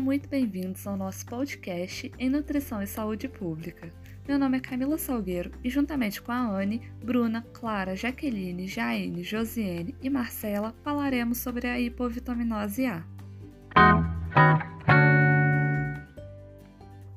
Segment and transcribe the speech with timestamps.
[0.00, 3.92] muito bem-vindos ao nosso podcast em Nutrição e Saúde Pública.
[4.26, 9.96] Meu nome é Camila Salgueiro e, juntamente com a Anne, Bruna, Clara, Jaqueline, Jaine, Josiane
[10.00, 13.04] e Marcela, falaremos sobre a hipovitaminose A.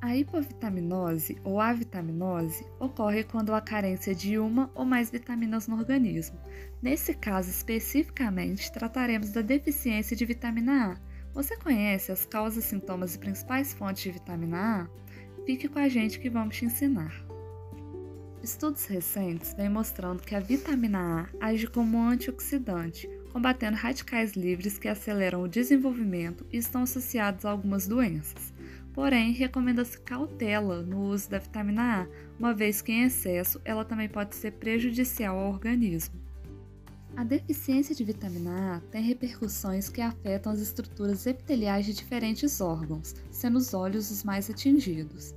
[0.02, 6.40] A hipovitaminose ou avitaminose ocorre quando há carência de uma ou mais vitaminas no organismo.
[6.82, 11.17] Nesse caso especificamente, trataremos da deficiência de vitamina A.
[11.38, 15.44] Você conhece as causas, sintomas e principais fontes de vitamina A?
[15.46, 17.14] Fique com a gente que vamos te ensinar.
[18.42, 24.88] Estudos recentes vêm mostrando que a vitamina A age como antioxidante, combatendo radicais livres que
[24.88, 28.52] aceleram o desenvolvimento e estão associados a algumas doenças.
[28.92, 32.08] Porém, recomenda-se cautela no uso da vitamina A,
[32.40, 36.27] uma vez que em excesso ela também pode ser prejudicial ao organismo.
[37.18, 43.16] A deficiência de vitamina A tem repercussões que afetam as estruturas epiteliais de diferentes órgãos,
[43.32, 45.34] sendo os olhos os mais atingidos.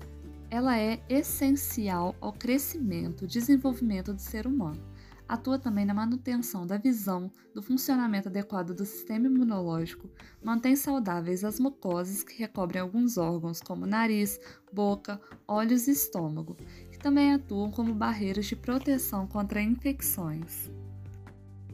[0.51, 4.79] Ela é essencial ao crescimento e desenvolvimento do ser humano.
[5.27, 10.11] Atua também na manutenção da visão, do funcionamento adequado do sistema imunológico,
[10.45, 14.39] mantém saudáveis as mucosas que recobrem alguns órgãos, como nariz,
[14.71, 16.59] boca, olhos e estômago,
[16.91, 20.71] que também atuam como barreiras de proteção contra infecções.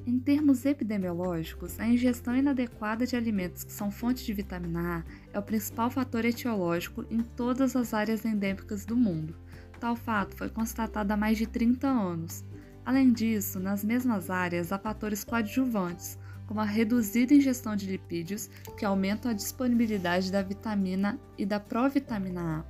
[0.07, 5.39] Em termos epidemiológicos, a ingestão inadequada de alimentos que são fonte de vitamina A é
[5.39, 9.35] o principal fator etiológico em todas as áreas endêmicas do mundo.
[9.81, 12.45] Tal fato foi constatado há mais de 30 anos.
[12.85, 18.49] Além disso, nas mesmas áreas há fatores coadjuvantes, como a reduzida ingestão de lipídios,
[18.79, 22.65] que aumentam a disponibilidade da vitamina e da provitamina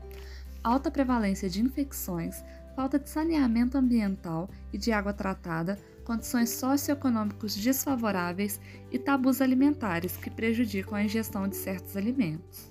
[0.64, 2.42] A, alta prevalência de infecções,
[2.74, 8.60] falta de saneamento ambiental e de água tratada, condições socioeconômicas desfavoráveis
[8.92, 12.70] e tabus alimentares que prejudicam a ingestão de certos alimentos.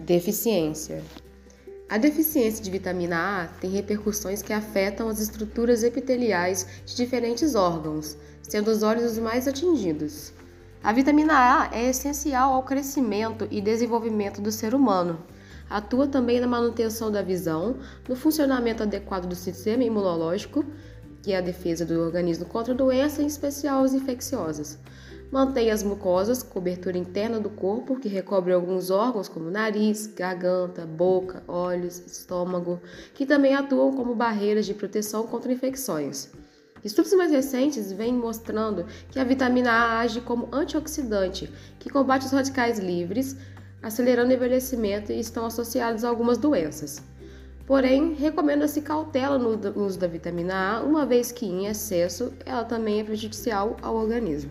[0.00, 1.04] Deficiência.
[1.88, 8.16] A deficiência de vitamina A tem repercussões que afetam as estruturas epiteliais de diferentes órgãos,
[8.42, 10.32] sendo os olhos os mais atingidos.
[10.82, 15.22] A vitamina A é essencial ao crescimento e desenvolvimento do ser humano
[15.68, 17.76] Atua também na manutenção da visão,
[18.08, 20.64] no funcionamento adequado do sistema imunológico,
[21.22, 24.78] que é a defesa do organismo contra doenças, em especial as infecciosas.
[25.30, 31.42] Mantém as mucosas, cobertura interna do corpo, que recobre alguns órgãos como nariz, garganta, boca,
[31.48, 32.80] olhos, estômago,
[33.12, 36.30] que também atuam como barreiras de proteção contra infecções.
[36.84, 42.30] Estudos mais recentes vêm mostrando que a vitamina A age como antioxidante, que combate os
[42.30, 43.36] radicais livres,
[43.86, 47.00] acelerando o envelhecimento e estão associados a algumas doenças.
[47.64, 52.98] Porém, recomenda-se cautela no uso da vitamina A, uma vez que em excesso ela também
[52.98, 54.50] é prejudicial ao organismo.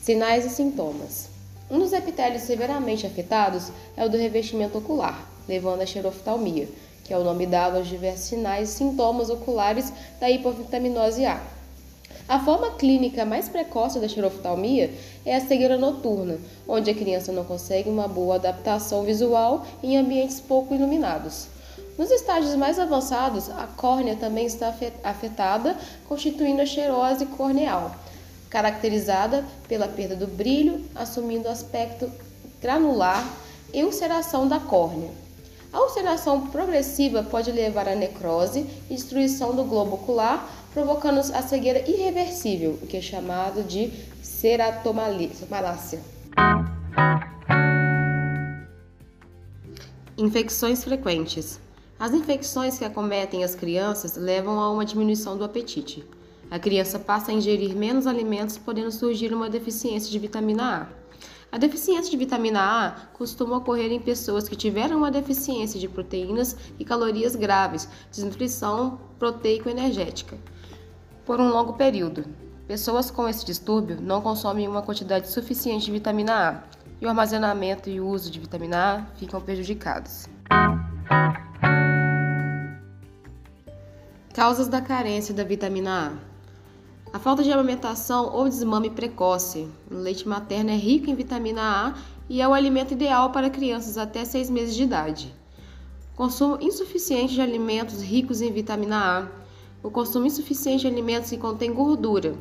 [0.00, 1.28] Sinais e sintomas.
[1.70, 6.66] Um dos epitélios severamente afetados é o do revestimento ocular, levando à xeroftalmia,
[7.04, 11.57] que é o nome dado aos diversos sinais e sintomas oculares da hipovitaminose A.
[12.28, 14.92] A forma clínica mais precoce da xeroftalmia
[15.24, 20.38] é a cegueira noturna, onde a criança não consegue uma boa adaptação visual em ambientes
[20.38, 21.46] pouco iluminados.
[21.96, 25.74] Nos estágios mais avançados, a córnea também está afetada,
[26.06, 27.96] constituindo a xerose corneal,
[28.50, 32.12] caracterizada pela perda do brilho, assumindo aspecto
[32.60, 33.26] granular
[33.72, 35.27] e ulceração da córnea.
[35.70, 41.88] A ulceração progressiva pode levar à necrose e destruição do globo ocular, provocando a cegueira
[41.88, 43.92] irreversível, o que é chamado de
[44.22, 46.00] ceratomalácia.
[50.16, 51.60] Infecções frequentes.
[51.98, 56.04] As infecções que acometem as crianças levam a uma diminuição do apetite.
[56.50, 60.97] A criança passa a ingerir menos alimentos, podendo surgir uma deficiência de vitamina A.
[61.50, 66.54] A deficiência de vitamina A costuma ocorrer em pessoas que tiveram uma deficiência de proteínas
[66.78, 70.36] e calorias graves, desnutrição proteico-energética,
[71.24, 72.24] por um longo período.
[72.66, 76.62] Pessoas com esse distúrbio não consomem uma quantidade suficiente de vitamina A
[77.00, 80.26] e o armazenamento e o uso de vitamina A ficam prejudicados.
[84.34, 86.37] Causas da carência da vitamina A.
[87.10, 89.66] A falta de amamentação ou desmame precoce.
[89.90, 91.94] O leite materno é rico em vitamina A
[92.28, 95.34] e é o alimento ideal para crianças até 6 meses de idade.
[96.14, 99.26] Consumo insuficiente de alimentos ricos em vitamina A.
[99.82, 102.34] O consumo insuficiente de alimentos que contêm gordura.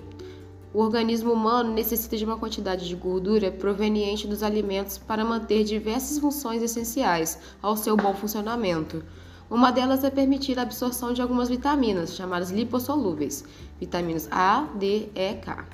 [0.74, 6.20] O organismo humano necessita de uma quantidade de gordura proveniente dos alimentos para manter diversas
[6.20, 9.02] funções essenciais ao seu bom funcionamento.
[9.50, 13.46] Uma delas é permitir a absorção de algumas vitaminas, chamadas lipossolúveis,
[13.80, 15.66] vitaminas A, D, E, K.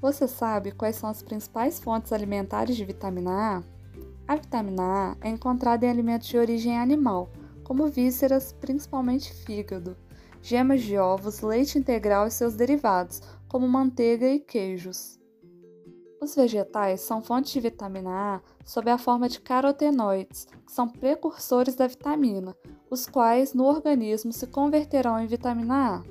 [0.00, 3.62] Você sabe quais são as principais fontes alimentares de vitamina A?
[4.26, 7.28] A vitamina A é encontrada em alimentos de origem animal,
[7.62, 9.94] como vísceras, principalmente fígado,
[10.40, 15.19] gemas de ovos, leite integral e seus derivados, como manteiga e queijos.
[16.20, 21.74] Os vegetais são fontes de vitamina A sob a forma de carotenoides, que são precursores
[21.74, 22.54] da vitamina,
[22.90, 26.02] os quais no organismo se converterão em vitamina A.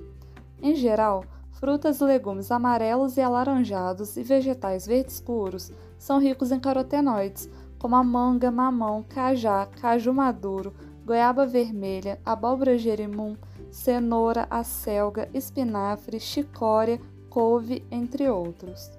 [0.64, 6.60] Em geral, frutas e legumes amarelos e alaranjados e vegetais verdes escuros são ricos em
[6.60, 7.48] carotenoides,
[7.78, 10.74] como a manga, mamão, cajá, caju maduro,
[11.06, 13.38] goiaba vermelha, abóbora jerimum,
[13.70, 18.99] cenoura, acelga, espinafre, chicória, couve, entre outros.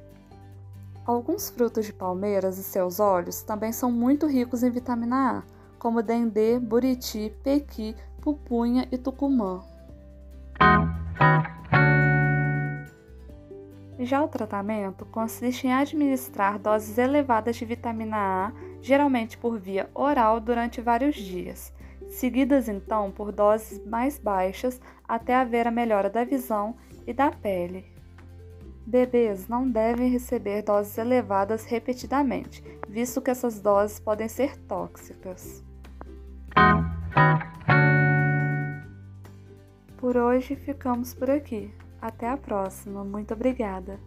[1.10, 5.42] Alguns frutos de palmeiras e seus óleos também são muito ricos em vitamina A,
[5.76, 9.60] como dendê, buriti, pequi, pupunha e tucumã.
[13.98, 20.38] Já o tratamento consiste em administrar doses elevadas de vitamina A, geralmente por via oral,
[20.38, 21.74] durante vários dias,
[22.08, 27.89] seguidas então por doses mais baixas até haver a melhora da visão e da pele.
[28.86, 35.62] Bebês não devem receber doses elevadas repetidamente, visto que essas doses podem ser tóxicas.
[39.96, 41.72] Por hoje ficamos por aqui.
[42.00, 43.04] Até a próxima.
[43.04, 44.00] Muito obrigada.